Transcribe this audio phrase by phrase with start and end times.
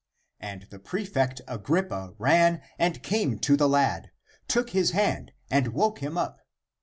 [0.39, 4.09] And the prefect Agrippa ran and came to the lad,
[4.47, 6.39] took his hand, and woke him up.